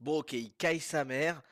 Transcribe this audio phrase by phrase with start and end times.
[0.00, 1.42] Bon, ok, il caille sa mère.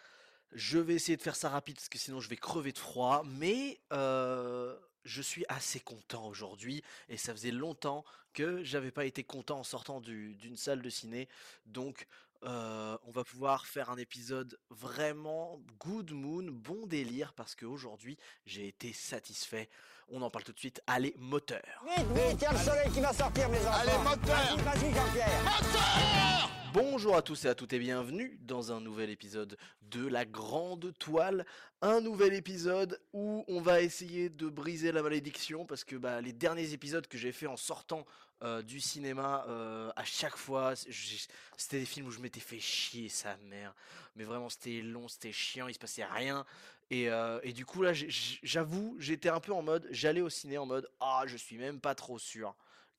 [0.52, 3.22] Je vais essayer de faire ça rapide parce que sinon je vais crever de froid.
[3.26, 4.74] Mais euh,
[5.04, 9.64] je suis assez content aujourd'hui et ça faisait longtemps que j'avais pas été content en
[9.64, 11.28] sortant du- d'une salle de ciné.
[11.66, 12.06] Donc
[12.44, 18.68] euh, on va pouvoir faire un épisode vraiment good moon, bon délire parce qu'aujourd'hui j'ai
[18.68, 19.68] été satisfait.
[20.08, 20.80] On en parle tout de suite.
[20.86, 21.60] Allez, moteur.
[21.84, 23.72] Vite, vite, il y a le soleil qui va sortir, mes enfants.
[23.72, 26.50] Allez, moteur Vas-y, vas-y, Jean-Pierre.
[26.80, 29.58] Bonjour à tous et à toutes et bienvenue dans un nouvel épisode
[29.90, 31.44] de La Grande Toile.
[31.82, 36.32] Un nouvel épisode où on va essayer de briser la malédiction parce que bah, les
[36.32, 38.06] derniers épisodes que j'ai fait en sortant
[38.44, 43.08] euh, du cinéma, euh, à chaque fois, c'était des films où je m'étais fait chier
[43.08, 43.74] sa mère.
[44.14, 46.46] Mais vraiment, c'était long, c'était chiant, il se passait rien.
[46.90, 50.66] Et, euh, du coup, là, j'avoue, j'étais un peu en mode, j'allais au ciné en
[50.66, 52.54] mode, ah, je suis même pas trop sûr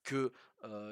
[0.09, 0.31] que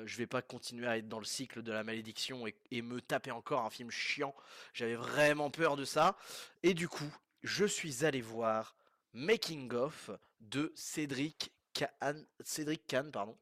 [0.06, 3.32] je vais pas continuer à être dans le cycle de la malédiction et, me taper
[3.32, 4.34] encore un film chiant.
[4.74, 6.16] J'avais vraiment peur de ça.
[6.64, 8.76] Et du coup, je suis allé voir
[9.14, 13.38] Making of de Cédric Kahn, Cédric Kahn, pardon,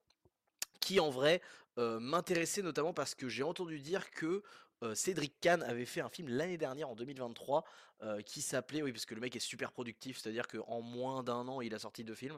[0.80, 1.42] qui en vrai
[1.78, 4.42] m'intéressait notamment parce que j'ai entendu dire que
[4.94, 7.64] Cédric Kahn avait fait un film l'année dernière en 2023
[8.04, 11.48] euh, qui s'appelait, oui parce que le mec est super productif, c'est-à-dire qu'en moins d'un
[11.48, 12.38] an il a sorti deux films,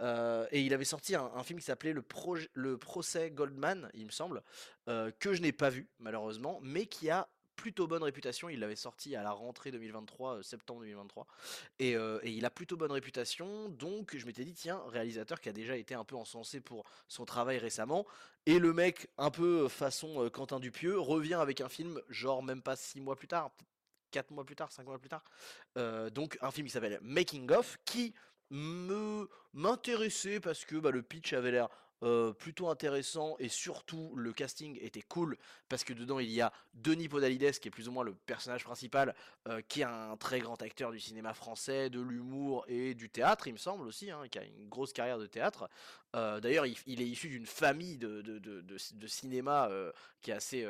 [0.00, 4.42] euh, et il avait sorti un, film qui s'appelait le, procès Goldman, il me semble,
[4.88, 8.76] euh, que je n'ai pas vu malheureusement, mais qui a plutôt bonne réputation, il l'avait
[8.76, 11.26] sorti à la rentrée 2023, euh, septembre 2023,
[11.78, 15.48] et, euh, et il a plutôt bonne réputation, donc je m'étais dit, tiens, réalisateur qui
[15.48, 18.06] a déjà été un peu encensé pour son travail récemment,
[18.44, 22.62] et le mec, un peu euh, façon Quentin Dupieux, revient avec un film, genre même
[22.62, 23.50] pas six mois plus tard,
[24.10, 25.24] quatre mois plus tard, cinq mois plus tard,
[26.12, 28.14] donc un film qui s'appelle Making of, qui
[28.50, 31.68] me m'intéressait parce que bah, le pitch avait l'air
[32.38, 35.36] plutôt intéressant et surtout le casting était cool
[35.68, 38.64] parce que dedans il y a Denis Podalides qui est plus ou moins le personnage
[38.64, 39.14] principal
[39.68, 43.54] qui est un très grand acteur du cinéma français, de l'humour et du théâtre il
[43.54, 45.68] me semble aussi, hein, qui a une grosse carrière de théâtre.
[46.12, 49.70] D'ailleurs il, est issu d'une famille de, de, de, cinéma
[50.22, 50.66] qui, est assez,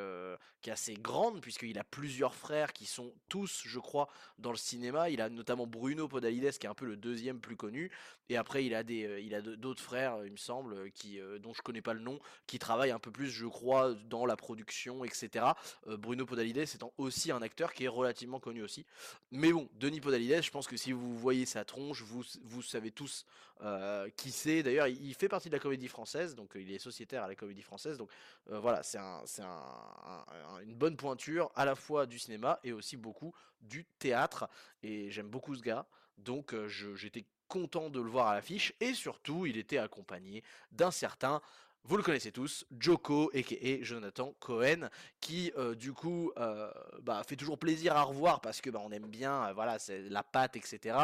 [0.61, 4.09] qui est assez grande puisqu'il a plusieurs frères qui sont tous je crois
[4.39, 5.09] dans le cinéma.
[5.09, 7.91] Il a notamment Bruno Podalides qui est un peu le deuxième plus connu
[8.29, 11.61] et après il a il a d'autres frères il me semble euh, euh, dont je
[11.61, 15.45] connais pas le nom qui travaillent un peu plus je crois dans la production etc
[15.87, 18.85] Euh, Bruno Podalides étant aussi un acteur qui est relativement connu aussi.
[19.31, 22.91] Mais bon Denis Podalides je pense que si vous voyez sa tronche vous vous savez
[22.91, 23.25] tous
[23.61, 24.63] euh, qui c'est.
[24.63, 27.61] D'ailleurs il, fait partie de la comédie française donc il est sociétaire à la comédie
[27.63, 28.09] française donc
[28.47, 32.59] voilà c'est un, c'est un- un- un- une bonne pointure à la fois du cinéma
[32.63, 34.47] et aussi beaucoup du théâtre.
[34.83, 35.85] Et j'aime beaucoup ce gars
[36.17, 36.55] donc
[36.95, 41.41] j'étais content de le voir à l'affiche et surtout il était accompagné d'un certain
[41.87, 44.89] vous le connaissez tous, Joko et Jonathan Cohen,
[45.21, 46.69] qui euh, du coup euh,
[47.01, 50.01] bah, fait toujours plaisir à revoir parce que bah, on aime bien, euh, voilà, c'est
[50.09, 50.97] la patte, etc.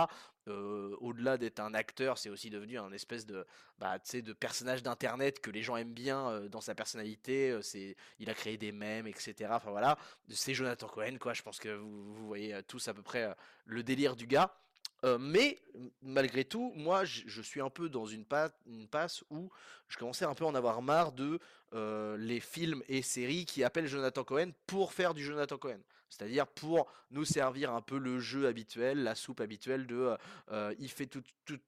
[0.45, 3.45] Au-delà d'être un acteur, c'est aussi devenu un espèce de,
[3.79, 7.57] bah, de personnage d'internet que les gens aiment bien dans sa personnalité.
[7.61, 9.51] c'est, il a créé des mèmes, etc.
[9.51, 11.33] Enfin voilà, c'est Jonathan Cohen, quoi.
[11.33, 13.33] Je pense que vous, voyez tous à peu près
[13.63, 14.53] le délire du gars.
[15.03, 15.59] Euh, mais
[16.01, 19.49] malgré tout, moi, je, suis un peu dans une, pa- une passe où
[19.89, 21.39] je commençais un peu à en avoir marre de
[21.73, 25.79] euh, les films et séries qui appellent Jonathan Cohen pour faire du Jonathan Cohen.
[26.09, 30.15] C'est-à-dire pour nous servir un peu le jeu habituel, la soupe habituelle de
[30.51, 31.09] euh, il fait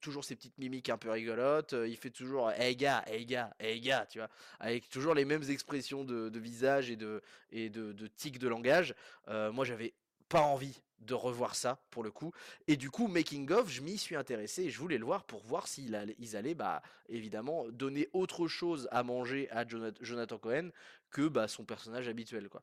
[0.00, 3.80] toujours ses petites mimiques un peu rigolotes, il fait toujours hey gars, hey gars, hey
[3.80, 4.28] gars, tu vois,
[4.60, 8.94] avec toujours les mêmes expressions de, visage et de, et de, de tics de langage.
[9.26, 9.94] Moi, j'avais
[10.28, 12.32] pas envie de revoir ça pour le coup
[12.66, 15.42] et du coup making of je m'y suis intéressé et je voulais le voir pour
[15.42, 20.70] voir s'ils allaient, bah évidemment donner autre chose à manger à Jonat- Jonathan Cohen
[21.10, 22.62] que bah, son personnage habituel quoi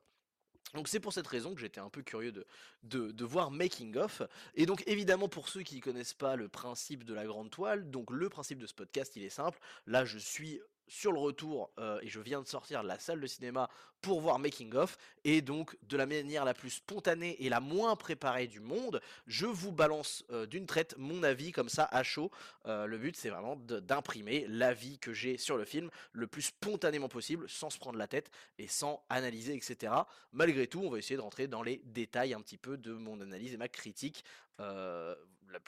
[0.74, 2.44] donc c'est pour cette raison que j'étais un peu curieux de,
[2.82, 4.22] de, de voir Making of.
[4.54, 7.90] Et donc évidemment pour ceux qui ne connaissent pas le principe de la grande toile,
[7.90, 9.60] donc le principe de ce podcast il est simple.
[9.86, 13.20] Là je suis sur le retour euh, et je viens de sortir de la salle
[13.20, 13.68] de cinéma
[14.00, 17.96] pour voir Making of et donc de la manière la plus spontanée et la moins
[17.96, 22.30] préparée du monde, je vous balance euh, d'une traite mon avis comme ça à chaud.
[22.66, 27.08] Euh, le but c'est vraiment d'imprimer l'avis que j'ai sur le film le plus spontanément
[27.08, 29.92] possible sans se prendre la tête et sans analyser etc.
[30.32, 33.20] Malgré tout, on va essayer de rentrer dans les détails un petit peu de mon
[33.20, 34.24] analyse et ma critique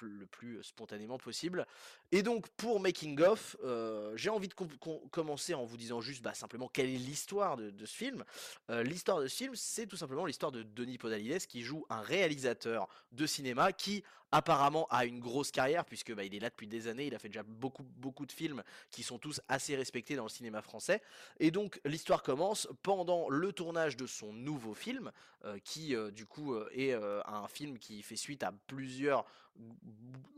[0.00, 1.66] le plus spontanément possible.
[2.12, 6.00] Et donc pour Making of, euh, j'ai envie de com- com- commencer en vous disant
[6.00, 8.24] juste bah, simplement quelle est l'histoire de, ce film?
[8.68, 12.88] L'histoire de ce film, c'est tout simplement l'histoire de Denis Podalides qui joue un réalisateur
[13.12, 16.88] de cinéma qui apparemment a une grosse carrière puisque bah, il est là depuis des
[16.88, 20.24] années, il a fait déjà beaucoup beaucoup de films qui sont tous assez respectés dans
[20.24, 21.02] le cinéma français.
[21.40, 25.12] Et donc l'histoire commence pendant le tournage de son nouveau film,
[25.44, 29.24] euh, qui euh, du coup euh, est un film qui fait suite à plusieurs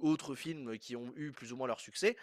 [0.00, 2.16] autres films qui ont eu plus ou moins leur succès.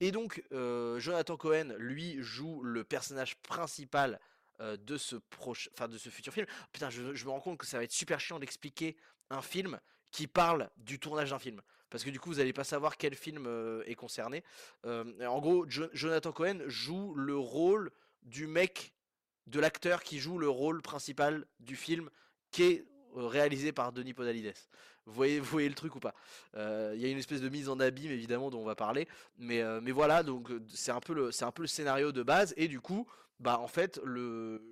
[0.00, 4.20] Et donc Jonathan Cohen, lui, joue le personnage principal
[4.60, 6.46] de ce proche, enfin de ce futur film.
[6.72, 8.96] Putain, je, je, me rends compte que ça va être super chiant d'expliquer
[9.30, 9.80] un film
[10.12, 11.60] qui parle du tournage d'un film.
[11.90, 13.46] Parce que du coup, vous n'allez pas savoir quel film
[13.86, 14.44] est concerné.
[14.84, 17.90] en gros, Jonathan Cohen joue le rôle
[18.22, 18.94] du mec,
[19.46, 22.08] de l'acteur qui joue le rôle principal du film,
[22.50, 24.54] qui est réalisé par Denis Podalides.
[25.04, 25.12] Vous
[25.42, 26.14] voyez, le truc ou pas?
[26.54, 29.06] Il y a une espèce de mise en abîme évidemment dont on va parler,
[29.36, 32.68] mais, mais voilà, donc c'est un peu le, un peu le scénario de base et
[32.68, 33.06] du coup,
[33.38, 34.62] bah en fait le,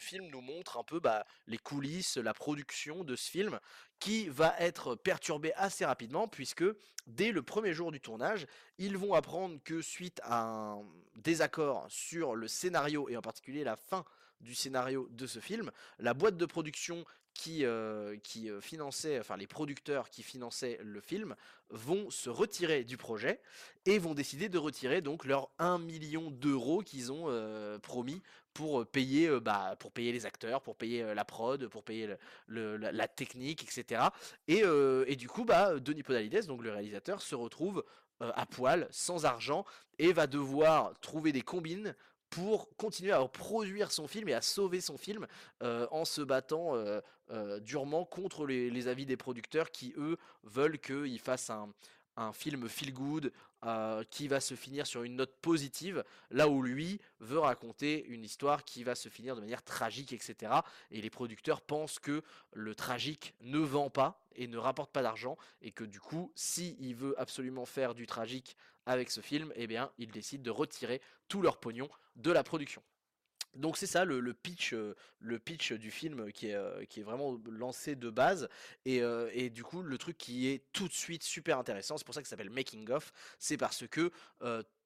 [0.00, 3.60] film nous montre un peu bah, les coulisses, la production de ce film,
[3.98, 6.64] qui va être perturbé assez rapidement, puisque
[7.06, 8.46] dès le premier jour du tournage,
[8.78, 10.82] ils vont apprendre que suite à un
[11.16, 14.04] désaccord sur le scénario, et en particulier la fin
[14.40, 17.04] du scénario de ce film, la boîte de production
[17.34, 21.36] qui, euh, qui euh, finançait, enfin les producteurs qui finançaient le film,
[21.70, 23.40] vont se retirer du projet
[23.86, 28.22] et vont décider de retirer donc leurs 1 million d'euros qu'ils ont euh, promis
[28.54, 32.14] pour payer, bah, pour payer les acteurs, pour payer la prod, pour payer
[32.46, 34.02] le, la, technique, etc.
[34.48, 34.62] Et,
[35.06, 37.84] et du coup, bah, Denis Podalides, donc le réalisateur, se retrouve
[38.20, 39.64] à poil, sans argent,
[39.98, 41.94] et va devoir trouver des combines
[42.28, 45.26] pour continuer à produire son film et à sauver son film
[45.60, 46.74] en se battant
[47.60, 51.72] durement contre les, avis des producteurs qui eux veulent qu'il fasse un,
[52.20, 53.32] un film feel good
[54.10, 58.64] qui va se finir sur une note positive, là où lui veut raconter une histoire
[58.64, 60.52] qui va se finir de manière tragique, etc.
[60.90, 62.22] Et les producteurs pensent que
[62.54, 66.76] le tragique ne vend pas et ne rapporte pas d'argent, et que du coup, si
[66.80, 68.56] il veut absolument faire du tragique
[68.86, 72.82] avec ce film, eh bien, ils décident de retirer tout leur pognon de la production.
[73.54, 74.74] Donc c'est ça le, pitch,
[75.18, 78.48] le pitch du film qui est, qui est vraiment lancé de base
[78.84, 79.02] et,
[79.32, 82.22] et, du coup le truc qui est tout de suite super intéressant, c'est pour ça
[82.22, 84.10] que ça s'appelle Making of, c'est parce que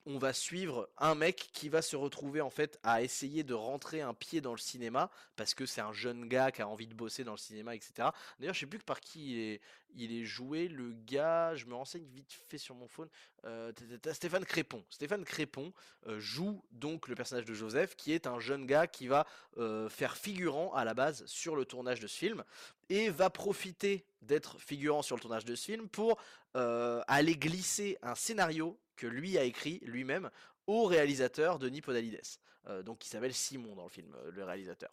[0.06, 4.02] on va suivre un mec qui va se retrouver en fait à essayer de rentrer
[4.02, 6.94] un pied dans le cinéma parce que c'est un jeune gars qui a envie de
[6.94, 8.08] bosser dans le cinéma, etc.
[8.38, 9.58] D'ailleurs, je sais plus par qui
[9.96, 13.08] il est, joué, le gars, je me renseigne vite fait sur mon phone.
[13.44, 13.72] Euh,
[14.12, 14.84] Stéphane Crépon.
[14.90, 15.72] Stéphane Crépon
[16.06, 19.26] euh, joue donc le personnage de Joseph, qui est un jeune gars qui va
[19.56, 22.44] euh, faire figurant à la base sur le tournage de ce film
[22.90, 26.18] et va profiter d'être figurant sur le tournage de ce film pour
[26.54, 30.30] aller glisser un scénario que lui a écrit lui-même
[30.66, 32.20] au réalisateur Denis Podalides.
[32.68, 34.90] Euh, donc qui s'appelle Simon dans le film, euh, le réalisateur.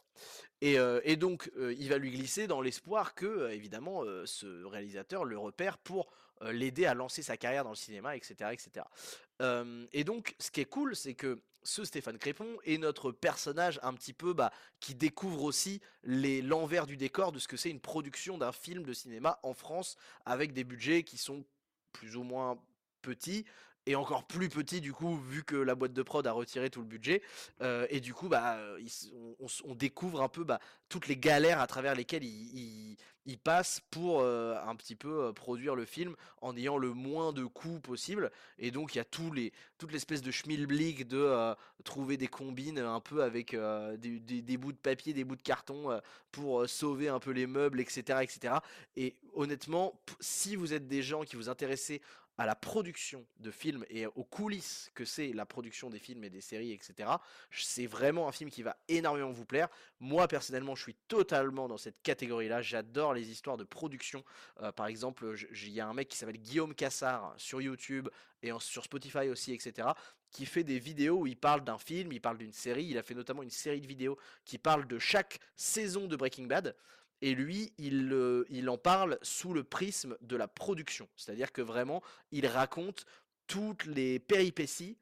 [0.59, 5.77] Et, euh, donc il va lui glisser dans l'espoir que, évidemment, ce réalisateur le repère
[5.77, 6.12] pour
[6.42, 8.51] l'aider à lancer sa carrière dans le cinéma, etc.
[8.51, 8.86] etc.
[9.94, 13.94] et donc ce qui est cool, c'est que ce Stéphane Crépon est notre personnage un
[13.94, 18.39] petit peu bah, qui découvre aussi l'envers du décor de ce que c'est une production
[18.39, 21.45] d'un film de cinéma en France avec des budgets qui sont
[21.92, 22.59] plus ou moins
[23.01, 23.45] petits,
[23.85, 26.81] et encore plus petit du coup vu que la boîte de prod a retiré tout
[26.81, 27.21] le budget
[27.61, 28.59] euh, et du coup bah
[29.65, 32.95] on, découvre un peu bah, toutes les galères à travers lesquelles il,
[33.25, 37.33] il, passe pour euh, un petit peu euh, produire le film en ayant le moins
[37.33, 38.31] de coûts possible.
[38.59, 42.77] Et donc il y a tous les toute l'espèce de schmilblick de trouver des combines
[42.77, 45.99] un peu avec des, bouts de papier des bouts de carton
[46.31, 48.55] pour sauver un peu les meubles etc etc
[48.95, 52.01] et honnêtement si vous êtes des gens qui vous intéressez
[52.41, 56.31] à la production de films et aux coulisses que c'est la production des films et
[56.31, 57.07] des séries, etc.
[57.51, 59.67] C'est vraiment un film qui va énormément vous plaire.
[60.00, 62.63] Moi, personnellement, je suis totalement dans cette catégorie-là.
[62.63, 64.24] J'adore les histoires de production.
[64.62, 68.10] Euh, par exemple, il y a un mec qui s'appelle Guillaume Cassard sur YouTube
[68.41, 69.89] et sur Spotify aussi, etc
[70.31, 73.03] qui fait des vidéos où il parle d'un film, il parle d'une série, il a
[73.03, 76.74] fait notamment une série de vidéos qui parle de chaque saison de Breaking Bad
[77.21, 81.07] et lui, il, il en parle sous le prisme de la production.
[81.15, 82.01] C'est-à-dire que vraiment,
[82.31, 83.05] il raconte
[83.47, 84.97] toutes les péripéties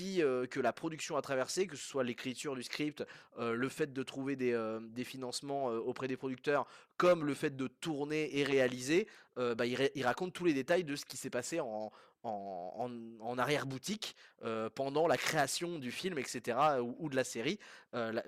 [0.00, 3.04] euh, que la production a traversé, que ce soit l'écriture du script,
[3.38, 7.56] euh, le fait de trouver des, euh, des financements auprès des producteurs, comme le fait
[7.56, 11.30] de tourner et réaliser, bah, il, il, raconte tous les détails de ce qui s'est
[11.30, 11.90] passé en,
[12.24, 14.14] en, arrière-boutique
[14.44, 16.58] euh, pendant la création du film, etc.,
[16.98, 17.58] ou, de la série.
[17.94, 18.20] Euh,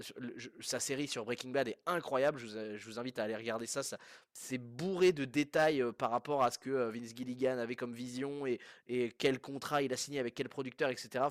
[0.61, 3.83] sa série sur Breaking Bad est incroyable, je vous, invite à aller regarder ça.
[4.33, 8.47] c'est bourré de détails euh, par rapport à ce que Vince Gilligan avait comme vision
[8.47, 8.59] et,
[9.19, 11.25] quel contrat il a signé avec quel producteur, etc.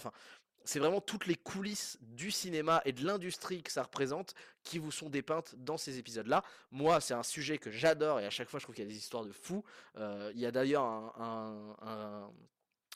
[0.66, 4.92] c'est vraiment toutes les coulisses du cinéma et de l'industrie que ça représente qui vous
[4.92, 6.44] sont dépeintes dans ces épisodes-là.
[6.72, 8.92] Moi, c'est un sujet que j'adore et à chaque fois, je trouve qu'il y a
[8.92, 9.64] des histoires de fous.
[9.98, 12.32] Euh, il y a d'ailleurs un,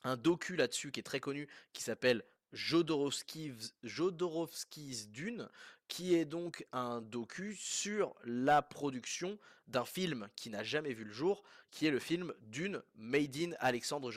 [0.04, 5.50] un, docu là-dessus qui est très connu qui s'appelle Jodorowsky's, Jodorowsky's Dune,
[5.88, 11.12] qui est donc un docu sur la production d'un film qui n'a jamais vu le
[11.12, 14.12] jour, qui est le film Dune Made in Alexandre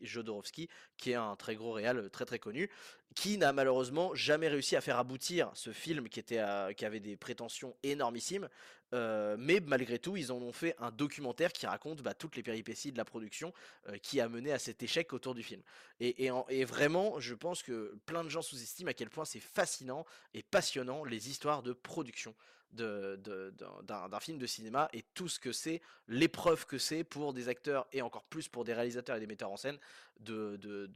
[0.00, 2.70] Jodorowsky, qui est un très gros réal très très connu,
[3.14, 6.42] qui n'a malheureusement jamais réussi à faire aboutir ce film qui, était
[6.76, 8.48] qui avait des prétentions énormissimes,
[8.94, 12.42] euh, mais malgré tout, ils en ont fait un documentaire qui raconte bah, toutes les
[12.42, 13.52] péripéties de la production
[13.88, 15.60] euh, qui a mené à cet échec autour du film.
[15.98, 20.04] Et, et, vraiment, je pense que plein de gens sous-estiment à quel point c'est fascinant
[20.34, 22.34] et passionnant les histoires de production
[22.72, 27.86] d'un film de cinéma et tout ce que c'est, l'épreuve que c'est pour des acteurs
[27.92, 29.78] et encore plus pour des réalisateurs et des metteurs en scène
[30.20, 30.90] de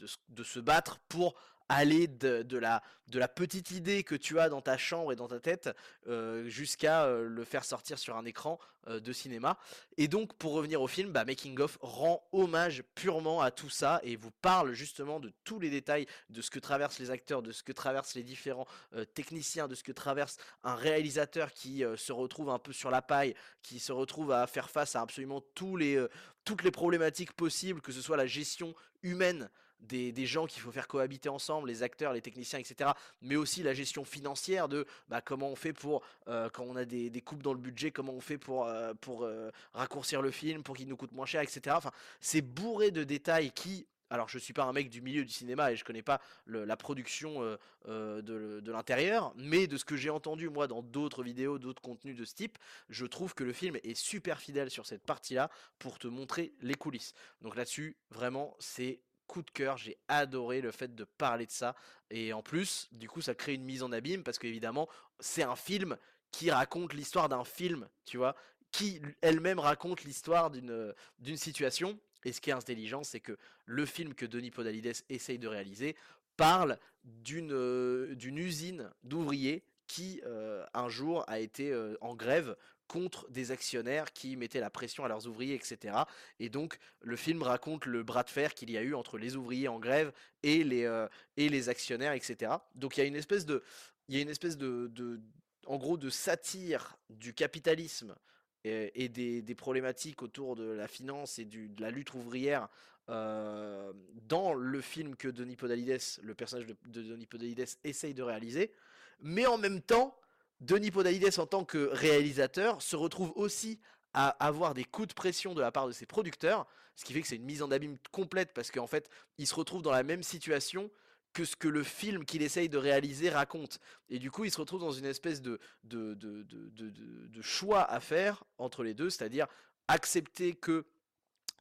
[0.44, 1.34] se battre pour
[1.70, 5.28] aller de, la, de la petite idée que tu as dans ta chambre et dans
[5.28, 5.70] ta tête
[6.08, 8.58] euh, jusqu'à euh, le faire sortir sur un écran
[8.88, 9.56] euh, de cinéma.
[9.96, 14.00] Et donc pour revenir au film, bah, Making of rend hommage purement à tout ça
[14.02, 17.52] et vous parle justement de tous les détails de ce que traversent les acteurs, de
[17.52, 18.66] ce que traversent les différents
[19.14, 23.36] techniciens, de ce que traverse un réalisateur qui se retrouve un peu sur la paille,
[23.62, 26.04] qui se retrouve à faire face à absolument tous les,
[26.44, 29.48] toutes les problématiques possibles, que ce soit la gestion humaine
[29.82, 32.90] des, gens qu'il faut faire cohabiter ensemble, les acteurs, les techniciens, etc.
[33.22, 36.84] Mais aussi la gestion financière de bah, comment on fait pour, euh, quand on a
[36.84, 40.76] des, coupes dans le budget, comment on fait pour, euh, euh, raccourcir le film, pour
[40.76, 41.76] qu'il nous coûte moins cher, etc.
[41.76, 45.32] Enfin, c'est bourré de détails qui, alors je suis pas un mec du milieu du
[45.32, 47.42] cinéma et je connais pas la production
[47.86, 52.16] de, de l'intérieur, mais de ce que j'ai entendu moi dans d'autres vidéos, d'autres contenus
[52.16, 52.58] de ce type,
[52.88, 56.74] je trouve que le film est super fidèle sur cette partie-là pour te montrer les
[56.74, 57.14] coulisses.
[57.40, 61.76] Donc là-dessus, vraiment, c'est coup de cœur, j'ai adoré le fait de parler de ça.
[62.10, 64.88] Et en plus, du coup, ça crée une mise en abîme parce qu'évidemment,
[65.20, 65.96] c'est un film
[66.32, 68.34] qui raconte l'histoire d'un film, tu vois,
[68.72, 71.96] qui elle-même raconte l'histoire d'une d'une situation.
[72.24, 75.94] Et ce qui est intelligent, c'est que le film que Denis Podalides essaye de réaliser
[76.36, 82.56] parle d'une d'une usine d'ouvriers qui euh, un jour a été euh, en grève
[82.90, 85.96] contre des actionnaires qui mettaient la pression à leurs ouvriers, etc.
[86.40, 89.36] Et donc le film raconte le bras de fer qu'il y a eu entre les
[89.36, 91.06] ouvriers en grève et les, euh,
[91.36, 92.52] et les actionnaires, etc.
[92.74, 93.62] Donc il y a une espèce de,
[94.08, 95.20] il y a une espèce de,
[95.66, 98.16] en gros, de satire du capitalisme
[98.64, 102.68] et, des, des, problématiques autour de la finance et de la lutte ouvrière
[103.08, 103.92] euh,
[104.28, 108.72] dans le film que Denis Podalides, le personnage de, de Denis Podalides, essaye de réaliser.
[109.20, 110.19] Mais en même temps,
[110.60, 113.80] Denis Podalides en tant que réalisateur se retrouve aussi
[114.12, 117.22] à avoir des coups de pression de la part de ses producteurs, ce qui fait
[117.22, 120.02] que c'est une mise en abîme complète parce qu'en fait, il se retrouve dans la
[120.02, 120.90] même situation
[121.32, 123.78] que ce que le film qu'il essaye de réaliser raconte.
[124.08, 128.00] Et du coup, il se retrouve dans une espèce de, de, de, de choix à
[128.00, 129.46] faire entre les deux, c'est-à-dire
[129.86, 130.86] accepter que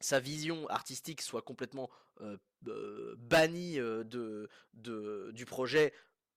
[0.00, 1.88] sa vision artistique soit complètement
[2.20, 5.92] euh, euh, bannie euh, de, de, du projet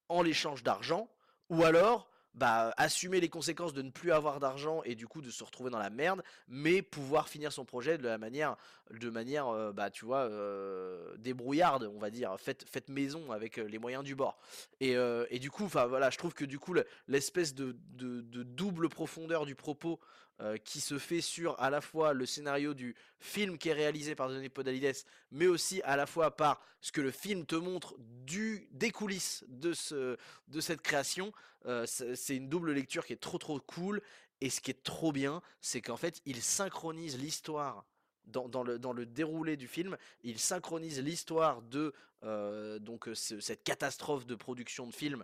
[0.09, 1.09] en l'échange d'argent,
[1.49, 5.29] ou alors bah, assumer les conséquences de ne plus avoir d'argent et du coup de
[5.29, 8.55] se retrouver dans la merde, mais pouvoir finir son projet de la manière,
[8.91, 13.59] de manière, euh, bah, tu vois, euh, débrouillarde, on va dire, faite, fait maison avec
[13.59, 14.39] euh, les moyens du bord.
[14.79, 14.95] Et,
[15.29, 16.75] et du coup, enfin voilà, je trouve que du coup
[17.07, 19.99] l'espèce de, de, de, double profondeur du propos
[20.41, 24.15] euh, qui se fait sur à la fois le scénario du film qui est réalisé
[24.15, 27.95] par Denis Podalides, mais aussi à la fois par ce que le film te montre
[27.99, 31.31] du, des coulisses de, ce, de cette création.
[31.65, 34.01] Euh, c'est une double lecture qui est trop trop cool.
[34.41, 37.85] Et ce qui est trop bien, c'est qu'en fait, il synchronise l'histoire
[38.25, 43.63] dans, dans, le, dans, le, déroulé du film, il synchronise l'histoire de euh, donc cette
[43.63, 45.23] catastrophe de production de film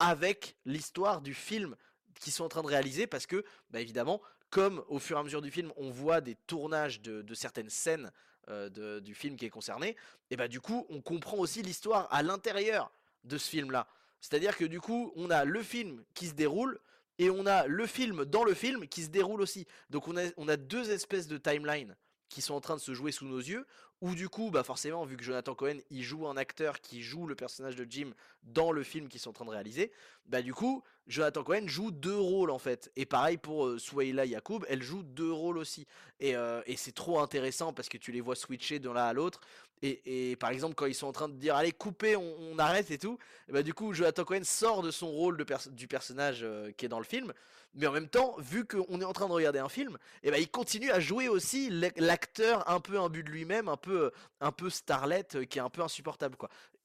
[0.00, 1.76] avec l'histoire du film
[2.18, 5.22] qu'ils sont en train de réaliser parce que bah évidemment comme au fur et à
[5.22, 8.10] mesure du film, on voit des tournages de, certaines scènes
[8.48, 9.96] euh, du film qui est concerné,
[10.30, 12.90] et bah du coup, on comprend aussi l'histoire à l'intérieur
[13.24, 13.86] de ce film-là.
[14.20, 16.80] C'est-à-dire que du coup, on a le film qui se déroule,
[17.18, 19.66] et on a le film dans le film qui se déroule aussi.
[19.90, 21.94] Donc on a, on a deux espèces de timeline
[22.30, 23.66] qui sont en train de se jouer sous nos yeux,
[24.00, 27.26] ou du coup, bah forcément, vu que Jonathan Cohen, il joue un acteur qui joue
[27.26, 29.92] le personnage de Jim dans le film qu'ils sont en train de réaliser,
[30.24, 32.90] bah du coup, Jonathan Cohen joue deux rôles en fait.
[32.96, 35.86] Et pareil pour euh, Yacoub, elle joue deux rôles aussi.
[36.20, 39.12] Et, euh, et c'est trop intéressant parce que tu les vois switcher de l'un à
[39.12, 39.40] l'autre.
[39.82, 42.98] Et, par exemple, quand ils sont en train de dire allez, coupez, on, arrête et
[42.98, 43.18] tout,
[43.48, 46.98] bah du coup, Jonathan Cohen sort de son rôle du personnage euh, qui est dans
[46.98, 47.32] le film.
[47.74, 50.50] Mais en même temps, vu qu'on est en train de regarder un film, bah il
[50.50, 54.10] continue à jouer aussi l'acteur un peu imbu de lui-même, un peu,
[54.40, 56.36] un starlet, euh, qui est un peu insupportable.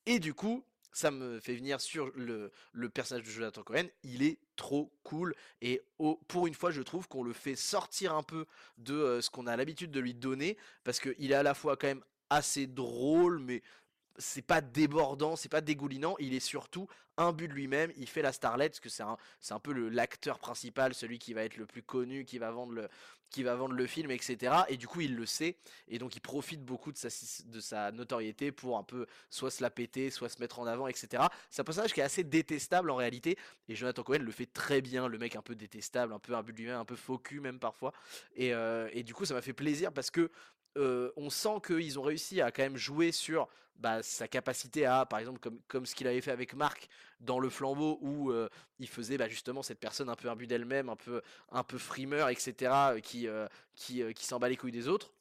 [0.05, 3.87] Et du coup, ça me fait venir sur le, le personnage de Jonathan Cohen.
[4.03, 5.81] Il est trop cool et
[6.29, 8.45] pour une fois, je trouve qu'on le fait sortir un peu
[8.77, 11.75] de euh, ce qu'on a l'habitude de lui donner parce qu'il est à la fois
[11.75, 13.61] quand même assez drôle, mais
[14.17, 18.31] c'est pas débordant, c'est pas dégoulinant, il est surtout imbu de lui-même, il fait la
[18.31, 19.17] starlet, parce que c'est un,
[19.49, 22.89] un peu l'acteur principal, celui qui va être le plus connu, qui va vendre le,
[23.29, 24.53] qui va vendre le film, etc.
[24.69, 27.09] Et du coup, il le sait, et donc il profite beaucoup de sa,
[27.45, 30.87] de sa notoriété pour un peu soit se la péter, soit se mettre en avant,
[30.87, 31.23] etc.
[31.49, 34.81] C'est un personnage qui est assez détestable en réalité, et Jonathan Cohen le fait très
[34.81, 37.39] bien, le mec un peu détestable, un peu imbu de lui-même, un peu faux cul
[37.39, 37.93] même parfois.
[38.35, 40.31] Et, euh, et du coup, ça m'a fait plaisir parce que
[40.77, 45.05] euh, on sent qu'ils ont réussi à quand même jouer sur bah, sa capacité à,
[45.05, 46.87] par exemple, comme, ce qu'il avait fait avec Marc
[47.19, 50.89] dans Le Flambeau, où euh, il faisait bah, justement cette personne un peu imbue d'elle-même,
[50.89, 55.11] un peu, un peu frimeur, etc., euh, qui, s'en bat les couilles des autres.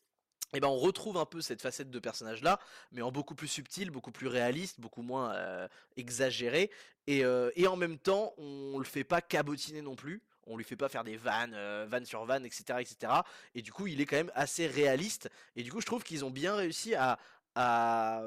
[0.53, 2.61] Et ben on retrouve un peu cette facette de personnage là,
[2.93, 5.35] mais en beaucoup plus subtil, beaucoup plus réaliste, beaucoup moins
[5.97, 6.71] exagéré,
[7.09, 7.25] et,
[7.57, 10.89] et, en même temps on le fait pas cabotiner non plus on lui fait pas
[10.89, 13.13] faire des vannes, euh, vannes sur vannes, etc., etc.
[13.55, 15.31] Et du coup, il est quand même assez réaliste.
[15.57, 17.19] Et du coup, je trouve qu'ils ont bien réussi à,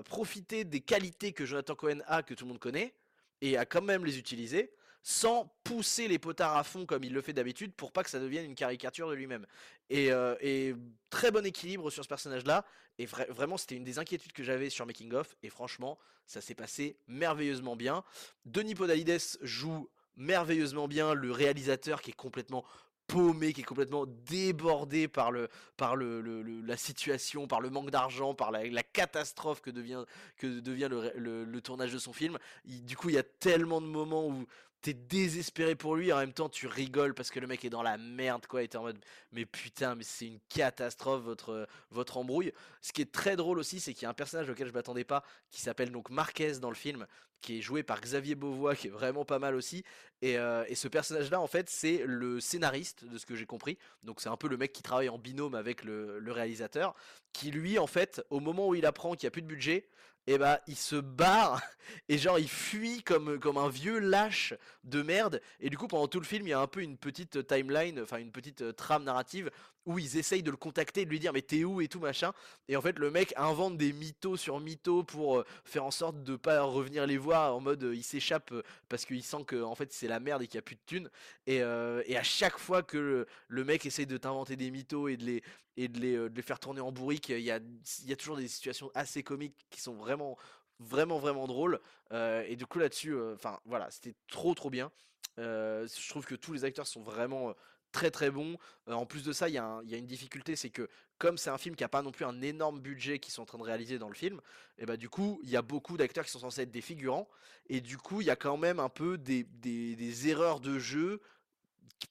[0.05, 2.93] profiter des qualités que Jonathan Cohen a, que tout le monde connaît,
[3.41, 4.71] et à quand même les utiliser,
[5.03, 8.19] sans pousser les potards à fond comme il le fait d'habitude, pour pas que ça
[8.19, 9.45] devienne une caricature de lui-même.
[9.89, 10.75] Et, euh,
[11.09, 12.65] très bon équilibre sur ce personnage-là.
[12.99, 15.35] Et vraiment, c'était une des inquiétudes que j'avais sur Making of.
[15.43, 18.03] Et franchement, ça s'est passé merveilleusement bien.
[18.45, 22.65] Denis Podalides joue merveilleusement bien le réalisateur qui est complètement
[23.07, 25.47] paumé, qui est complètement débordé par le
[25.77, 26.21] par le,
[26.65, 30.03] la situation, par le manque d'argent, par la, catastrophe que devient
[30.35, 32.37] que devient le, tournage de son film.
[32.65, 34.45] du coup, il y a tellement de moments où
[34.81, 37.83] t'es désespéré pour lui, en même temps tu rigoles parce que le mec est dans
[37.83, 42.17] la merde quoi, et t'es en mode mais putain mais c'est une catastrophe votre votre
[42.17, 42.53] embrouille.
[42.81, 45.03] Ce qui est très drôle aussi, c'est qu'il y a un personnage auquel je m'attendais
[45.03, 47.05] pas, qui s'appelle donc Marquez dans le film,
[47.41, 49.83] qui est joué par Xavier Beauvois, qui est vraiment pas mal aussi.
[50.21, 53.77] Et, euh, et ce personnage-là, en fait, c'est le scénariste, de ce que j'ai compris.
[54.03, 56.95] Donc c'est un peu le mec qui travaille en binôme avec le, le réalisateur,
[57.33, 59.87] qui lui, en fait, au moment où il apprend qu'il n'y a plus de budget,
[60.27, 61.61] et bah il se barre
[62.09, 64.53] et genre il fuit comme, comme un vieux lâche
[64.83, 65.41] de merde.
[65.59, 68.01] Et du coup pendant tout le film il y a un peu une petite timeline
[68.01, 69.49] enfin une petite euh, trame narrative
[69.87, 72.33] où ils essayent de le contacter, de lui dire mais t'es où et tout machin.
[72.67, 76.23] Et en fait le mec invente des mythos sur mythos pour euh, faire en sorte
[76.23, 79.63] de pas revenir les voir en mode euh, il s'échappe euh, parce qu'il sent que
[79.63, 81.09] en fait c'est la merde et qu'il y a plus de thunes.
[81.47, 85.43] Et, à chaque fois que le, mec essaye de t'inventer des mythos et de les
[85.87, 87.59] de les, de les faire tourner en bourrique, il y a,
[88.05, 90.37] y a toujours des situations assez comiques qui sont vraiment
[90.79, 91.79] vraiment vraiment drôles.
[92.11, 94.91] et du coup là-dessus, enfin voilà, c'était trop trop bien.
[95.37, 97.53] je trouve que tous les acteurs sont vraiment
[97.91, 98.57] très très bon.
[98.87, 101.75] En plus de ça, il y, a une difficulté, c'est que comme c'est un film
[101.75, 104.09] qui a pas non plus un énorme budget qu'ils sont en train de réaliser dans
[104.09, 104.39] le film,
[104.77, 107.27] et bah du coup, il y a beaucoup d'acteurs qui sont censés être des figurants,
[107.69, 111.21] et du coup, il y a quand même un peu des erreurs de jeu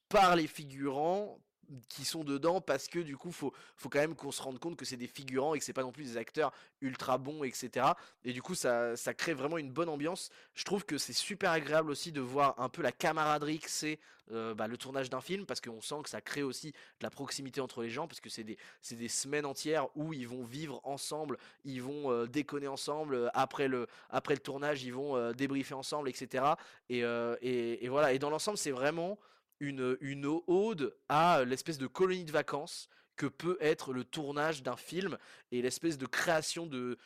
[0.09, 1.41] par les figurants
[1.89, 4.77] qui sont dedans parce que du coup faut faut quand même qu'on se rende compte
[4.77, 7.87] que c'est des figurants et que c'est pas non plus des acteurs ultra bons etc
[8.25, 10.31] et du coup ça, ça crée vraiment une bonne ambiance.
[10.55, 13.99] Je trouve que c'est super agréable aussi de voir un peu la camaraderie que c'est
[14.33, 17.11] euh, bah, le tournage d'un film parce qu'on sent que ça crée aussi de la
[17.11, 20.45] proximité entre les gens parce que c'est des c'est des semaines entières où ils vont
[20.45, 25.33] vivre ensemble ils vont euh, déconner ensemble euh, après le après le tournage ils vont
[25.33, 26.45] débriefer ensemble etc
[26.89, 28.13] et, et, et voilà.
[28.13, 29.19] Et dans l'ensemble c'est vraiment
[29.61, 35.17] une, ode à l'espèce de colonie de vacances que peut être le tournage d'un film
[35.51, 36.99] et l'espèce de création de,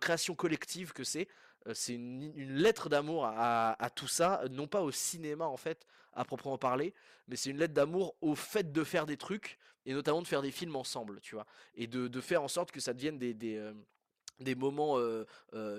[0.00, 1.28] création collective que c'est.
[1.66, 6.24] Euh, c'est une, lettre d'amour à, tout ça, non pas au cinéma en fait, à
[6.24, 6.92] proprement parler,
[7.26, 10.42] mais c'est une lettre d'amour au fait de faire des trucs et notamment de faire
[10.42, 13.56] des films ensemble, tu vois, et de, faire en sorte que ça devienne des, des,
[13.56, 13.72] euh,
[14.40, 14.98] des moments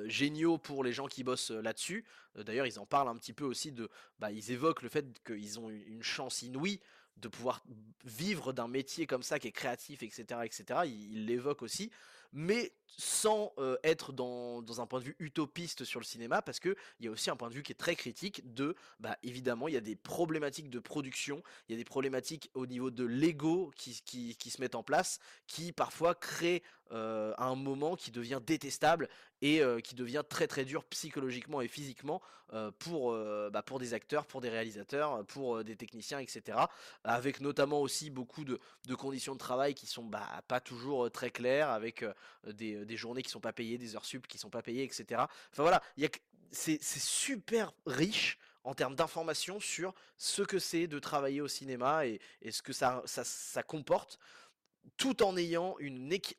[0.06, 2.06] géniaux pour les gens qui bossent là-dessus.
[2.36, 3.90] D'ailleurs, ils en parlent un petit peu aussi de,
[4.20, 6.80] bah, ils évoquent le fait qu'ils ont une chance inouïe
[7.18, 7.64] de pouvoir
[8.04, 10.82] vivre d'un métier comme ça qui est créatif, etc., etc.
[10.86, 11.92] Ils l'évoquent aussi
[12.36, 16.76] mais sans euh, être dans, un point de vue utopiste sur le cinéma, parce qu'il
[17.00, 19.74] y a aussi un point de vue qui est très critique de, bah, évidemment, il
[19.74, 23.72] y a des problématiques de production, il y a des problématiques au niveau de l'ego
[23.76, 29.10] qui, qui, se mettent en place, qui parfois créent euh, un moment qui devient détestable
[29.42, 32.22] et euh, qui devient très très dur psychologiquement et physiquement
[32.80, 33.12] pour,
[33.52, 36.58] bah, pour des acteurs, pour des réalisateurs, pour des techniciens, etc.
[37.04, 38.60] Avec notamment aussi beaucoup de,
[38.96, 42.06] conditions de travail qui sont bah, pas toujours très claires, avec
[42.48, 45.22] euh, des, journées qui sont pas payées, des heures sup qui sont pas payées, etc.
[45.52, 45.82] Enfin voilà,
[46.52, 52.20] c'est super riche en termes d'informations sur ce que c'est de travailler au cinéma et,
[52.50, 54.18] ce que ça, ça, comporte.
[54.98, 55.76] tout en ayant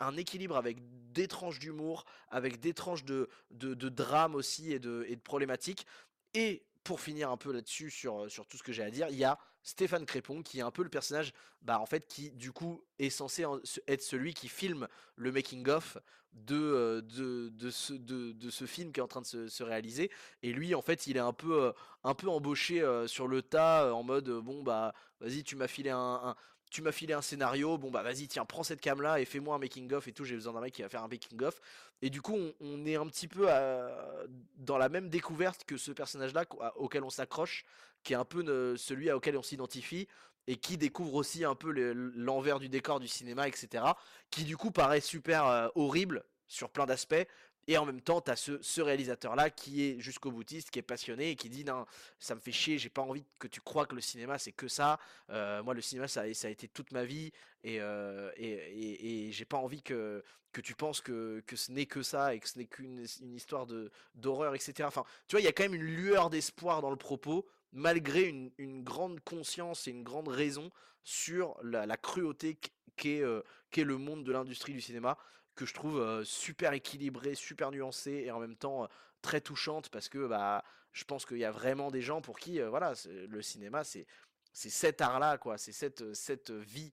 [0.00, 0.78] un équilibre avec
[1.12, 5.86] des tranches d'humour, avec des tranches de, de, drame aussi et de, et de problématiques.
[6.34, 9.16] Et pour finir un peu là-dessus sur, sur tout ce que j'ai à dire, il
[9.16, 12.52] y a Stéphane Crépon qui est un peu le personnage bah, en fait, qui du
[12.52, 13.44] coup est censé
[13.88, 15.98] être celui qui filme le making-of
[16.32, 19.64] de, de, de, ce, de, de, ce film qui est en train de se, se,
[19.64, 20.12] réaliser.
[20.44, 21.72] Et lui, en fait, il est un peu,
[22.04, 26.36] un peu embauché sur le tas en mode bon, bah vas-y, tu m'as filé un
[26.70, 29.54] tu m'as filé un scénario, bon bah vas-y tiens prends cette cam là et fais-moi
[29.54, 31.60] un making of et tout, j'ai besoin d'un mec qui va faire un making of.
[32.02, 33.46] Et du coup on, est un petit peu
[34.56, 36.44] dans la même découverte que ce personnage là
[36.76, 37.64] auquel on s'accroche,
[38.06, 40.06] qui est un peu celui auquel on s'identifie
[40.46, 41.72] et qui découvre aussi un peu
[42.14, 43.84] l'envers du décor du cinéma, etc.
[44.30, 47.26] Qui du coup paraît super euh, horrible sur plein d'aspects,
[47.66, 51.30] et en même temps, tu as ce, réalisateur-là qui est jusqu'au boutiste, qui est passionné
[51.30, 51.84] et qui dit non,
[52.20, 54.68] ça me fait chier, j'ai pas envie que tu crois que le cinéma c'est que
[54.68, 55.00] ça.
[55.30, 57.32] Euh, moi, le cinéma ça, ça, a été toute ma vie
[57.64, 62.04] et, euh, et, j'ai pas envie que, que tu penses que, que ce n'est que
[62.04, 63.66] ça et que ce n'est qu'une une histoire
[64.14, 64.84] d'horreur, etc.
[64.86, 68.24] Enfin, tu vois, il y a quand même une lueur d'espoir dans le propos, malgré
[68.24, 70.70] une, grande conscience et une grande raison
[71.04, 72.58] sur la, cruauté
[72.96, 75.16] qu'est euh, qu'est le monde de l'industrie du cinéma
[75.54, 78.88] que je trouve super équilibrée, super nuancée et en même temps
[79.22, 82.60] très touchante parce que bah, je pense qu'il y a vraiment des gens pour qui
[82.60, 84.06] voilà, le cinéma c'est
[84.56, 86.90] c'est cet art-là, quoi, c'est cette, cette vie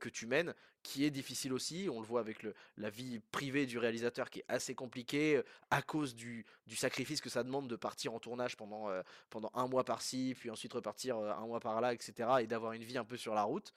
[0.00, 1.88] que tu mènes qui est difficile aussi.
[1.90, 5.82] On le voit avec le, la vie privée du réalisateur qui est assez compliquée à
[5.82, 8.88] cause du, du, sacrifice que ça demande de partir en tournage pendant,
[9.28, 12.28] pendant un mois par-ci, puis ensuite repartir un mois par-là, etc.
[12.40, 13.72] et d'avoir une vie un peu sur la route.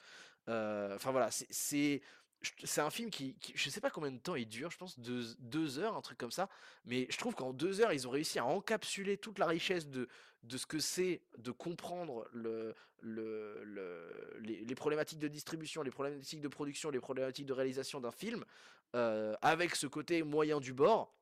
[0.47, 2.01] Enfin voilà, c'est
[2.63, 5.79] c'est un film qui, je sais pas combien de temps il dure, je pense deux,
[5.79, 6.49] heures, un truc comme ça,
[6.85, 10.07] mais je trouve qu'en deux heures, ils ont réussi à encapsuler toute la richesse de,
[10.49, 16.89] ce que c'est de comprendre le, le, les, problématiques de distribution, les problématiques de production,
[16.89, 18.43] les problématiques de réalisation d'un film,
[18.95, 21.13] euh, avec ce côté moyen du bord,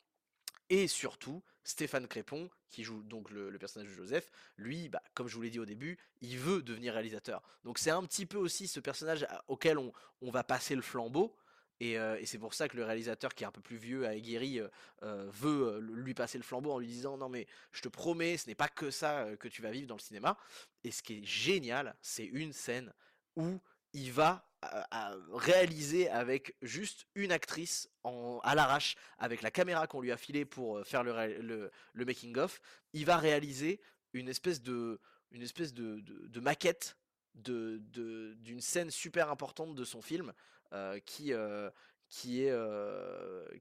[0.72, 5.36] et surtout, Stéphane Crépon, qui joue donc le, personnage de Joseph, lui, bah, comme je
[5.36, 7.44] vous l'ai dit au début, il veut devenir réalisateur.
[7.66, 9.92] Donc c'est un petit peu aussi ce personnage auquel on,
[10.32, 11.36] va passer le flambeau.
[11.84, 14.62] Euh, et, c'est pour ça que le réalisateur qui est un peu plus vieux, aguerri,
[14.62, 14.70] euh,
[15.04, 18.48] euh, veut lui passer le flambeau en lui disant non mais je te promets, ce
[18.48, 20.38] n'est pas que ça que tu vas vivre dans le cinéma.
[20.86, 22.94] Et ce qui est génial, c'est une scène
[23.36, 23.60] où
[23.94, 30.02] il va à, réaliser avec juste une actrice en, à l'arrache, avec la caméra qu'on
[30.02, 32.62] lui a filée pour euh, faire le, le, making of,
[32.94, 33.82] il va réaliser
[34.14, 35.00] une espèce de,
[35.32, 36.98] une espèce de, de, maquette
[37.36, 37.82] de,
[38.36, 40.34] d'une scène super importante de son film
[40.74, 41.70] euh, qui, euh,
[42.10, 42.54] qui, est,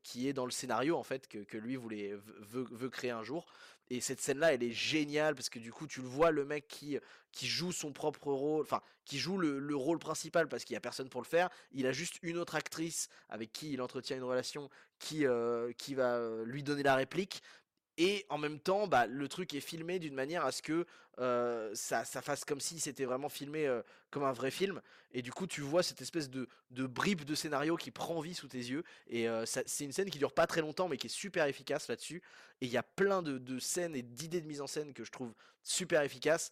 [0.02, 3.22] qui est dans le scénario en fait que, que lui voulait, veut, veut, créer un
[3.22, 3.46] jour.
[3.90, 6.68] Et cette scène-là, elle est géniale parce que du coup, tu le vois, le mec
[6.68, 6.96] qui,
[7.32, 10.80] qui joue son propre rôle, enfin, qui joue le, rôle principal parce qu'il n'y a
[10.80, 11.50] personne pour le faire.
[11.72, 15.94] Il a juste une autre actrice avec qui il entretient une relation qui, euh, qui
[15.94, 17.42] va euh, lui donner la réplique.
[18.02, 20.86] Et en même temps, bah, le truc est filmé d'une manière à ce que
[21.74, 23.70] ça, ça, fasse comme si c'était vraiment filmé
[24.10, 24.80] comme un vrai film.
[25.12, 28.32] Et du coup, tu vois cette espèce de, de bribe de scénario qui prend vie
[28.32, 28.84] sous tes yeux.
[29.06, 32.22] Et c'est une scène qui dure pas très longtemps, mais qui est super efficace là-dessus.
[32.62, 35.12] Et il y a plein de, scènes et d'idées de mise en scène que je
[35.12, 36.50] trouve super efficaces.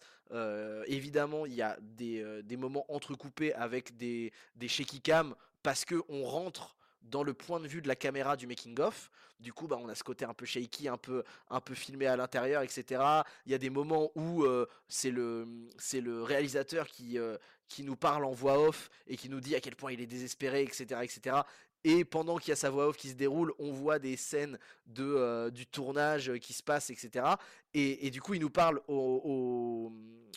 [0.85, 5.33] évidemment, il y a des, des, moments entrecoupés avec des, des shaky cam
[5.63, 9.09] parce que on rentre dans le point de vue de la caméra du making of.
[9.39, 12.17] Du coup, bah, on a ce côté un peu shaky, un peu, un filmé à
[12.17, 13.01] l'intérieur, etc.
[13.45, 17.37] Il y a des moments où euh, c'est le, c'est le réalisateur qui, euh,
[17.69, 20.07] qui nous parle en voix off et qui nous dit à quel point il est
[20.07, 21.37] désespéré, etc., etc.
[21.85, 24.59] Et pendant qu'il y a sa voix off qui se déroule, on voit des scènes
[24.85, 27.25] de, euh, du tournage qui se passent, etc.
[27.73, 29.93] Et, du coup, il nous parle au,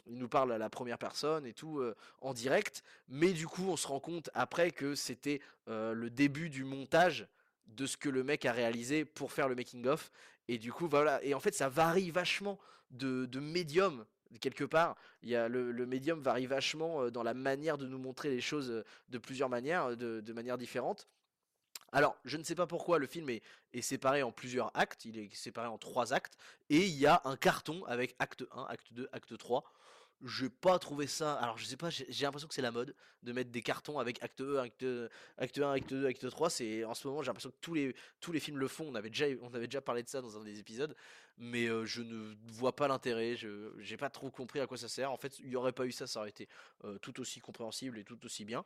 [0.06, 2.84] il nous parle à la première personne et tout euh, en direct.
[3.08, 7.26] Mais du coup, on se rend compte après que c'était euh, le début du montage
[7.66, 10.12] de ce que le mec a réalisé pour faire le making of.
[10.46, 11.24] Et du coup, voilà.
[11.24, 12.58] Et en fait, ça varie vachement
[12.90, 14.04] de, de médium
[14.40, 14.96] quelque part.
[15.22, 19.18] Y a le, médium varie vachement dans la manière de nous montrer les choses de
[19.18, 21.06] plusieurs manières, de, de manière différente.
[21.92, 23.42] Alors, je ne sais pas pourquoi le film est,
[23.82, 26.38] séparé en plusieurs actes, il est séparé en trois actes,
[26.70, 29.62] et il y a un carton avec acte 1, acte 2, acte 3.
[30.22, 31.34] Je n'ai pas trouvé ça.
[31.34, 34.22] Alors, je sais pas, j'ai l'impression que c'est la mode de mettre des cartons avec
[34.22, 34.84] acte 1, acte,
[35.38, 36.50] acte 1, acte 2, acte 3.
[36.50, 38.86] C'est en ce moment, j'ai l'impression que tous les, tous les films le font.
[38.88, 40.94] On avait, déjà, on avait déjà parlé de ça dans un des épisodes
[41.38, 45.10] mais je ne vois pas l'intérêt, je n'ai pas trop compris à quoi ça sert.
[45.10, 46.48] En fait, il n'y aurait pas eu ça, ça aurait été
[47.00, 48.64] tout aussi compréhensible et tout aussi bien.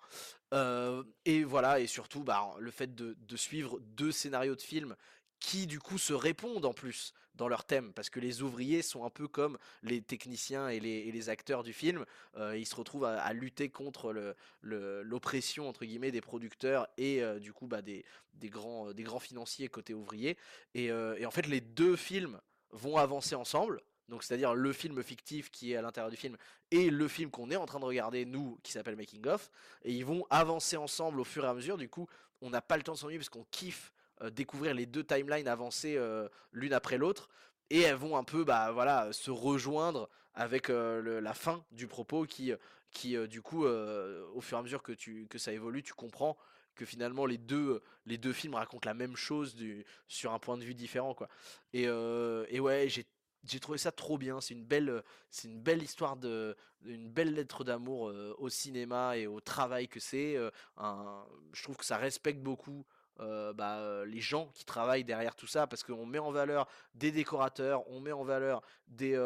[1.25, 4.97] et voilà, et surtout, bah, le fait de, de, suivre deux scénarios de films
[5.39, 9.05] qui du coup se répondent en plus dans leur thème, parce que les ouvriers sont
[9.05, 12.05] un peu comme les techniciens et les, acteurs du film.
[12.37, 14.15] Euh, ils se retrouvent à, lutter contre
[14.63, 18.05] l'oppression entre guillemets des producteurs et euh, du coup bah, des,
[18.45, 20.37] grands, financiers côté ouvrier.
[20.75, 22.39] Et, et en fait, les deux films
[22.71, 23.83] vont avancer ensemble.
[24.09, 26.37] Donc c'est-à-dire le film fictif qui est à l'intérieur du film
[26.71, 29.51] et le film qu'on est en train de regarder nous qui s'appelle Making of
[29.83, 31.77] et ils vont avancer ensemble au fur et à mesure.
[31.77, 32.07] Du coup,
[32.41, 33.96] on n'a pas le temps de s'ennuyer parce qu'on kiffe euh,
[34.31, 37.29] découvrir les deux timelines avancer euh, l'une après l'autre
[37.71, 42.25] et elles vont un peu bah voilà se rejoindre avec euh, la fin du propos
[42.25, 42.53] qui
[42.91, 46.37] qui du coup au fur et à mesure que tu que ça évolue tu comprends
[46.75, 50.57] que finalement les deux les deux films racontent la même chose du, sur un point
[50.57, 51.29] de vue différent quoi
[51.73, 53.07] et, et ouais j'ai
[53.45, 54.41] j'ai trouvé ça trop bien.
[54.41, 59.29] C'est une belle, c'est une belle histoire de, une belle lettre d'amour au cinéma et
[59.29, 60.37] au travail que c'est.
[60.77, 62.85] je trouve que ça respecte beaucoup
[63.19, 67.89] bah, les gens qui travaillent derrière tout ça parce qu'on met en valeur des décorateurs,
[67.91, 69.17] on met en valeur des,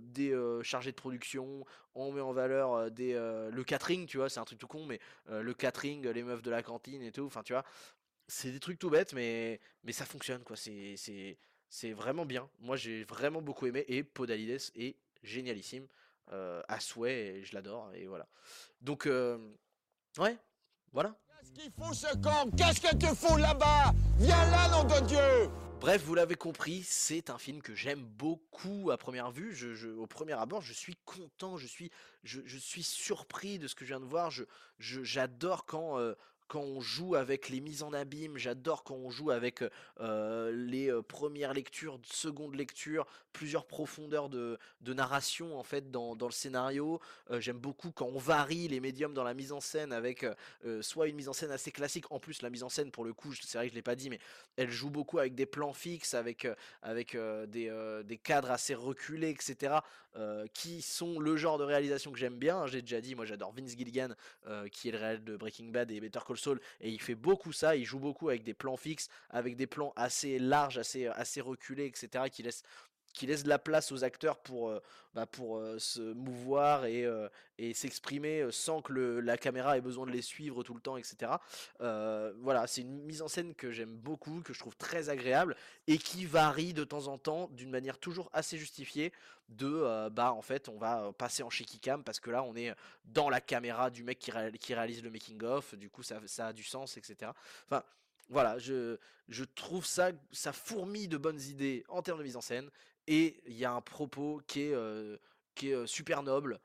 [0.00, 4.44] des chargés de production, on met en valeur des, le catering, tu vois, c'est un
[4.44, 7.52] truc tout con, mais le catering, les meufs de la cantine et tout, enfin, tu
[7.52, 7.64] vois,
[8.28, 10.56] c'est des trucs tout bêtes, mais, mais ça fonctionne, quoi.
[10.56, 12.48] C'est, c'est, c'est vraiment bien.
[12.58, 13.84] Moi, j'ai vraiment beaucoup aimé.
[13.88, 15.86] Et Podalides est génialissime.
[16.32, 17.36] Euh, à souhait.
[17.36, 17.92] Et je l'adore.
[17.94, 18.26] Et voilà.
[18.80, 19.38] Donc, euh,
[20.18, 20.36] ouais.
[20.92, 21.16] Voilà.
[21.38, 23.92] Qu'est-ce qu'il faut ce camp Qu'est-ce que tu fous là-bas?
[24.18, 28.90] Viens là, nom de Dieu Bref, vous l'avez compris, c'est un film que j'aime beaucoup
[28.90, 29.54] à première vue.
[29.98, 31.90] Au premier abord, je suis content, je suis,
[32.24, 34.30] je, suis surpris de ce que je viens de voir.
[34.30, 34.44] Je,
[34.78, 36.14] j'adore quand euh,
[36.48, 39.64] quand on joue avec les mises en abîme, j'adore quand on joue avec
[40.00, 46.30] euh, les euh, premières lectures, secondes lectures, plusieurs profondeurs de, narration en fait dans, le
[46.30, 47.00] scénario.
[47.30, 50.24] Euh, j'aime beaucoup quand on varie les médiums dans la mise en scène avec
[50.80, 53.12] soit une mise en scène assez classique, en plus la mise en scène pour le
[53.12, 54.18] coup, c'est vrai que je l'ai pas dit, mais
[54.56, 56.46] elle joue beaucoup avec des plans fixes, avec,
[56.82, 57.16] avec
[57.48, 59.76] des, des, cadres assez reculés, etc.
[60.54, 62.66] qui sont le genre de réalisation que j'aime bien.
[62.66, 64.10] J'ai déjà dit, moi j'adore Vince Gilligan,
[64.72, 66.35] qui est le réel de Breaking Bad et Better Call
[66.80, 69.92] et il fait beaucoup ça, il joue beaucoup avec des plans fixes, avec des plans
[69.96, 72.24] assez larges, assez, assez reculés, etc.
[72.30, 72.62] qui laissent
[73.16, 74.80] qui laisse de la place aux acteurs pour, euh,
[75.14, 80.04] bah, pour euh, se mouvoir et, euh, et s'exprimer sans que la caméra ait besoin
[80.04, 81.32] de les suivre tout le temps, etc.
[81.80, 85.96] voilà, c'est une mise en scène que j'aime beaucoup, que je trouve très agréable et
[85.96, 89.12] qui varie de temps en temps d'une manière toujours assez justifiée
[89.48, 92.74] de bah en fait on va passer en shaky cam parce que là on est
[93.04, 96.48] dans la caméra du mec qui, qui réalise le making of, du coup ça, ça
[96.48, 97.30] a du sens, etc.
[97.66, 97.82] Enfin
[98.28, 98.98] voilà, je,
[99.28, 102.70] je trouve ça, ça fourmille de bonnes idées en termes de mise en scène.
[103.06, 106.60] Et il y a un propos qui est, super noble,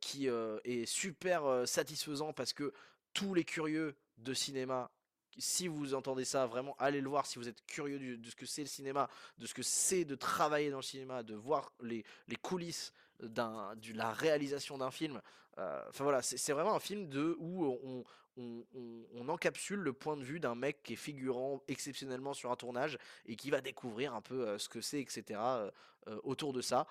[0.00, 2.72] qui est super satisfaisant parce que
[3.12, 4.90] tous les curieux de cinéma,
[5.38, 7.26] si vous entendez ça, vraiment allez le voir.
[7.26, 10.14] Si vous êtes curieux de ce que c'est le cinéma, de ce que c'est de
[10.14, 15.20] travailler dans le cinéma, de voir les, les coulisses de la réalisation d'un film.
[15.56, 18.04] Enfin voilà, c'est vraiment un film de où on,
[18.36, 22.98] on, encapsule le point de vue d'un mec qui est figurant exceptionnellement sur un tournage
[23.26, 25.38] et qui va découvrir un peu euh, ce que c'est, etc.
[25.38, 25.70] Euh,
[26.08, 26.86] euh, autour de ça.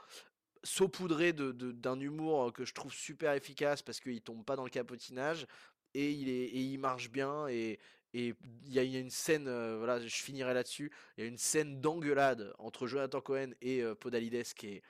[0.63, 5.47] Saupoudré d'un humour que je trouve super efficace parce qu'il tombe pas dans le capotinage
[5.93, 7.79] et il, est, marche bien et,
[8.13, 8.35] il
[8.67, 9.43] y, a une scène,
[9.77, 10.91] voilà, je finirai là-dessus.
[11.15, 14.81] Il y a une scène d'engueulade entre Jonathan Cohen et Podalides qui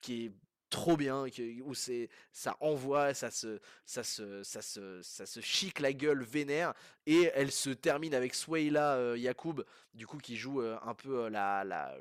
[0.00, 0.32] qui est
[0.70, 1.26] trop bien
[1.64, 6.22] où c'est ça envoie ça se ça se ça se ça se chic la gueule
[6.22, 6.72] vénère
[7.06, 11.24] et elle se termine avec Swayla euh, Yacoub du coup qui joue euh, un peu
[11.24, 11.94] euh, la, la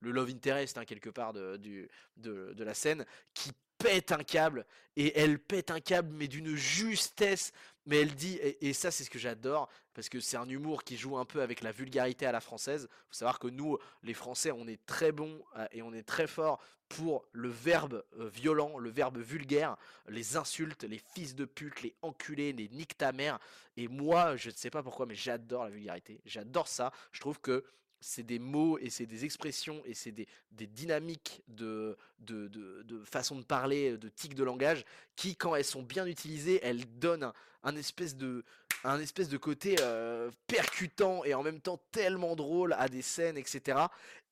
[0.00, 4.22] le love interest hein, quelque part de, du, de, de la scène qui pète un
[4.22, 4.66] câble
[4.96, 7.52] et elle pète un câble mais d'une justesse
[7.84, 10.96] mais elle dit et, ça c'est ce que j'adore parce que c'est un humour qui
[10.96, 14.52] joue un peu avec la vulgarité à la française faut savoir que nous les français
[14.52, 15.42] on est très bons
[15.72, 16.60] et on est très fort
[16.92, 19.76] pour le verbe euh, violent, le verbe vulgaire,
[20.08, 23.38] les insultes, les fils de pute, les enculés, les nique ta mère.
[23.78, 26.20] Et moi, je ne sais pas pourquoi, mais j'adore la vulgarité.
[26.26, 26.92] J'adore ça.
[27.12, 27.64] Je trouve que
[28.02, 33.36] c'est des mots et c'est des expressions et c'est des, dynamiques de, de, de, façon
[33.36, 34.84] de parler, de tics de langage
[35.16, 38.44] qui, quand elles sont bien utilisées, elles donnent un, espèce, de,
[38.84, 43.38] un espèce de côté euh, percutant et en même temps tellement drôle à des scènes,
[43.38, 43.78] etc.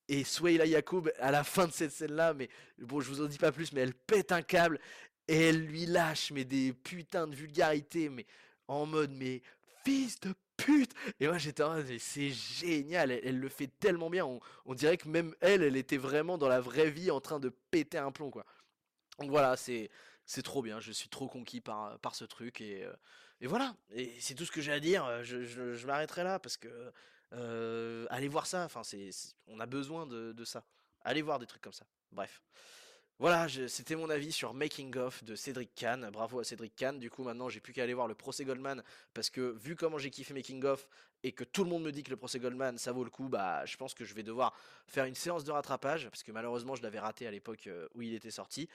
[0.09, 3.39] Et Swayla Yacoub, à la fin de cette scène-là, mais bon, je vous en dis
[3.39, 4.81] pas plus, mais elle pète un câble
[5.29, 8.27] et elle lui lâche mais des putains de vulgarités, mais
[8.67, 9.43] en mode mais
[9.85, 14.27] fils de pute Et moi j'étais en c'est génial, elle, le fait tellement bien,
[14.65, 17.49] on, dirait que même elle, elle était vraiment dans la vraie vie en train de
[17.71, 18.45] péter un plomb quoi.
[19.19, 19.91] Donc voilà, c'est
[20.43, 22.93] trop bien, je suis trop conquis par, ce truc et, euh,
[23.43, 23.75] voilà,
[24.19, 26.69] c'est tout ce que j'ai à dire, je, m'arrêterai là parce que
[27.33, 28.67] Euh, allez voir ça.
[29.47, 30.65] On a besoin de ça.
[31.03, 31.87] Allez voir des trucs comme ça.
[32.13, 32.43] Bref.
[33.21, 36.09] Voilà, c'était mon avis sur Making of de Cédric Kahn.
[36.11, 36.99] Bravo à Cédric Kahn.
[36.99, 39.99] Du coup, maintenant, j'ai plus qu'à aller voir le procès Goldman parce que vu comment
[39.99, 40.89] j'ai kiffé Making of
[41.23, 43.29] et que tout le monde me dit que le procès Goldman ça vaut le coup,
[43.29, 44.55] bah, je pense que je vais devoir
[44.87, 48.01] faire une séance de rattrapage parce que malheureusement, je l'avais raté à l'époque euh, où
[48.01, 48.71] il était sorti.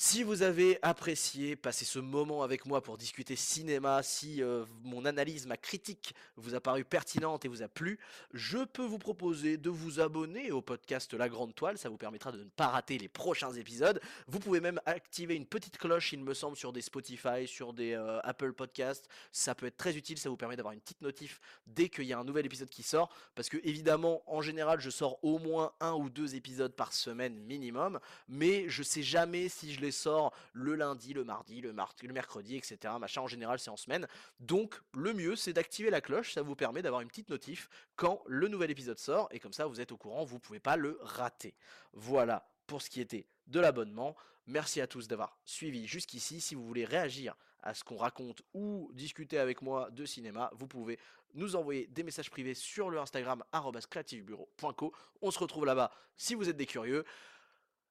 [0.00, 5.04] Si vous avez apprécié passer ce moment avec moi pour discuter cinéma, si euh, mon
[5.04, 7.98] analyse, ma critique vous a paru pertinente et vous a plu,
[8.32, 12.30] je peux vous proposer de vous abonner au podcast La Grande Toile, ça vous permettra
[12.30, 14.00] de ne pas rater les prochains épisodes.
[14.28, 17.94] Vous pouvez même activer une petite cloche, il me semble, sur des Spotify, sur des
[17.94, 19.08] euh, Apple Podcasts.
[19.32, 22.12] Ça peut être très utile, ça vous permet d'avoir une petite notif dès qu'il y
[22.12, 23.12] a un nouvel épisode qui sort.
[23.34, 27.34] Parce que évidemment, en général, je sors au moins un ou deux épisodes par semaine
[27.34, 32.06] minimum, mais je sais jamais si je les sors le lundi, le mardi, le, mardi,
[32.06, 32.94] le mercredi, etc.
[32.98, 34.06] Machin, en général, c'est en semaine.
[34.40, 38.22] Donc, le mieux, c'est d'activer la cloche, ça vous permet d'avoir une petite notif quand
[38.26, 40.98] le nouvel épisode sort, et comme ça, vous êtes au courant, vous pouvez pas le
[41.00, 41.54] rater.
[41.92, 44.16] Voilà pour ce qui était de l'abonnement.
[44.46, 46.40] Merci à tous d'avoir suivi jusqu'ici.
[46.40, 50.66] Si vous voulez réagir à ce qu'on raconte ou discuter avec moi de cinéma, vous
[50.66, 50.98] pouvez
[51.34, 53.42] nous envoyer des messages privés sur le Instagram
[53.90, 54.92] creativebureau.co.
[55.20, 57.04] On se retrouve là-bas si vous êtes des curieux.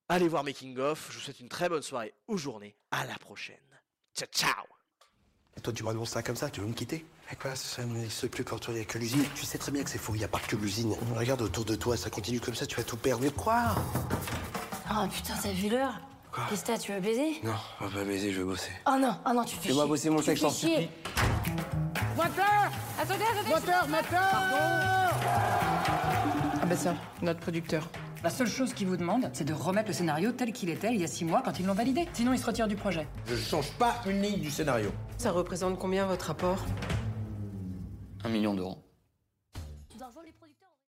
[0.09, 1.07] Allez voir Making of.
[1.11, 2.75] Je vous souhaite une très bonne soirée ou journée.
[2.91, 3.55] À la prochaine.
[4.15, 4.65] Ciao ciao
[5.57, 7.05] Et toi, tu m'annonces ça comme ça, tu veux me quitter?
[7.29, 9.25] Mais quoi, ça n'existe plus quand il n'y a que l'usine.
[9.35, 10.95] Tu sais très bien que c'est faux, il n'y a pas que l'usine.
[11.13, 13.21] Regarde autour de toi, ça continue comme ça, tu vas tout perdre.
[13.23, 13.75] Mais quoi?
[14.89, 15.99] Oh putain, t'as vu l'heure?
[16.31, 16.45] Quoi?
[16.49, 17.41] Qu'est-ce que t'as, tu veux baiser?
[17.43, 18.71] Non, on va pas baiser, je vais bosser.
[18.87, 20.89] Oh non, oh non, tu fais Fais-moi bosser mon sexe, t'en supplie.
[22.15, 24.31] Moteur Attendez, attendez Moteur, moteur
[26.61, 27.89] Ah bah ça, notre producteur.
[28.23, 30.99] La seule chose qu'il vous demande, c'est de remettre le scénario tel qu'il était il
[30.99, 32.07] y a six mois quand ils l'ont validé.
[32.13, 33.07] Sinon, il se retire du projet.
[33.27, 34.89] Je change pas une ligne du scénario.
[35.17, 36.65] Ça représente combien votre rapport?
[38.23, 38.86] Un million d'euros.